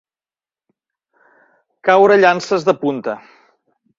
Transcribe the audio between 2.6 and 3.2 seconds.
de punta.